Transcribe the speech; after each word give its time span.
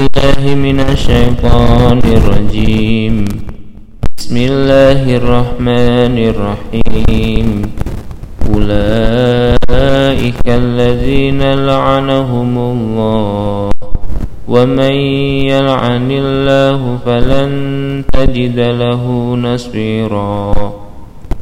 بالله 0.00 0.54
من 0.54 0.80
الشيطان 0.80 2.00
الرجيم. 2.00 3.28
بسم 4.16 4.36
الله 4.36 5.16
الرحمن 5.16 6.16
الرحيم. 6.32 7.48
أولئك 8.48 10.46
الذين 10.46 11.42
لعنهم 11.54 12.58
الله. 12.58 13.70
ومن 14.48 14.94
يلعن 15.52 16.08
الله 16.10 16.98
فلن 17.04 17.52
تجد 18.12 18.58
له 18.58 19.04
نصيرا. 19.36 20.79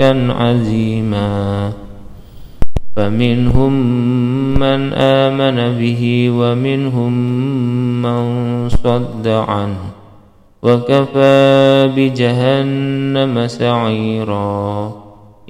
ملكا 0.00 0.32
عزيما. 0.32 1.72
فمنهم 2.96 3.72
من 4.58 4.92
آمن 4.92 5.78
به 5.78 6.30
ومنهم 6.30 7.12
من 8.02 8.24
صد 8.68 9.28
عنه 9.28 9.82
وكفى 10.62 11.90
بجهنم 11.96 13.46
سعيرا. 13.46 14.92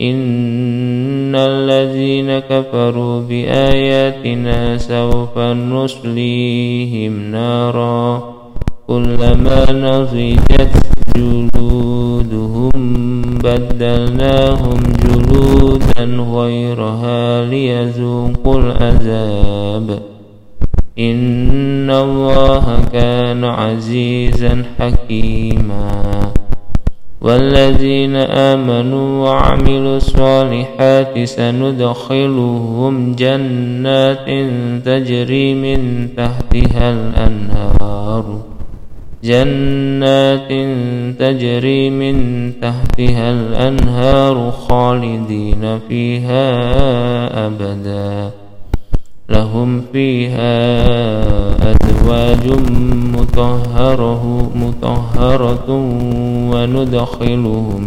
إن 0.00 1.34
الذين 1.34 2.38
كفروا 2.38 3.20
بآياتنا 3.20 4.78
سوف 4.78 5.38
نصليهم 5.38 7.31
نارا 7.31 8.34
كلما 8.86 9.72
نضجت 9.72 10.72
جلودهم 11.16 11.95
بدلناهم 13.45 14.81
جلودا 15.05 16.05
غيرها 16.05 17.45
ليذوقوا 17.45 18.61
العذاب. 18.61 20.03
إن 20.98 21.91
الله 21.91 22.78
كان 22.92 23.44
عزيزا 23.44 24.64
حكيما. 24.78 26.33
والذين 27.20 28.17
آمنوا 28.17 29.28
وعملوا 29.28 29.97
الصالحات 29.97 31.25
سندخلهم 31.25 33.14
جنات 33.14 34.27
تجري 34.84 35.55
من 35.55 36.09
تحتها 36.17 36.92
الأنهار. 36.92 38.56
جنات 39.27 40.48
تجري 41.19 41.91
من 41.91 42.16
تحتها 42.62 43.30
الأنهار 43.30 44.50
خالدين 44.50 45.78
فيها 45.88 46.46
أبدا. 47.47 48.30
لهم 49.28 49.82
فيها 49.92 50.52
أزواج 51.70 52.47
مطهرة 53.14 54.50
مطهرة 54.54 55.70
وندخلهم 56.50 57.84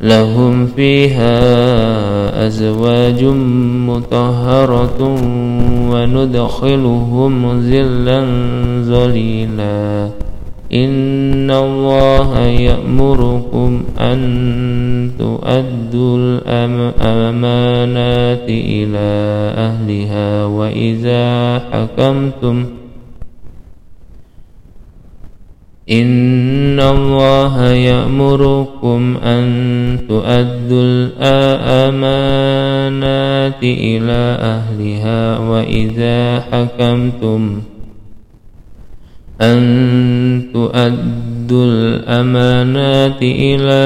لهم 0.00 0.66
فيها 0.66 1.36
أزواج 2.46 3.24
مطهرة 3.86 5.02
وندخلهم 5.90 7.60
ذلا 7.60 8.20
ذليلا 8.80 10.08
إن 10.72 11.50
الله 11.50 12.38
يأمركم 12.38 13.82
أن 14.00 14.20
تؤدوا 15.18 16.18
الأمانات 17.38 18.48
إلى 18.48 19.08
أهلها 19.56 20.44
وإذا 20.44 21.58
حكمتم 21.72 22.64
إن 25.90 26.80
الله 26.80 27.70
يأمركم 27.70 29.16
أن 29.24 29.44
تؤدوا 30.08 30.82
الأمانات 31.88 33.62
إلى 33.62 34.36
أهلها 34.40 35.38
وإذا 35.38 36.40
حكمتم 36.40 37.60
أن 39.40 39.60
تؤدوا 40.54 41.64
الأمانات 41.64 43.22
إلى 43.22 43.84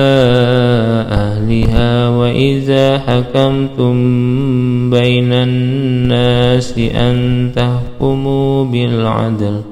أهلها 1.10 2.08
وإذا 2.08 2.98
حكمتم 2.98 3.94
بين 4.90 5.32
الناس 5.32 6.78
أن 6.78 7.50
تحكموا 7.56 8.64
بالعدل 8.64 9.71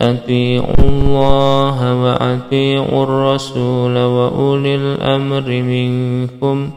أطيعوا 0.00 0.74
الله 0.78 2.02
وأطيعوا 2.02 3.02
الرسول 3.02 3.98
وأولي 3.98 4.74
الأمر 4.74 5.48
منكم 5.48 6.70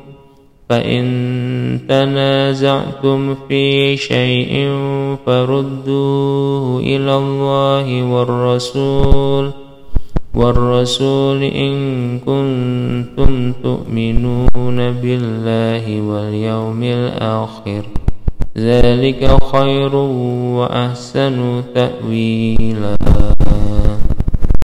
فإن 0.69 1.05
تنازعتم 1.89 3.35
في 3.47 3.97
شيء 3.97 4.75
فردوه 5.25 6.79
إلى 6.79 7.15
الله 7.17 8.03
والرسول 8.03 9.51
والرسول 10.33 11.43
إن 11.43 11.73
كنتم 12.19 13.53
تؤمنون 13.63 14.91
بالله 14.91 16.01
واليوم 16.01 16.83
الآخر 16.83 17.83
ذلك 18.57 19.43
خير 19.43 19.95
وأحسن 20.55 21.63
تأويلا. 21.75 22.95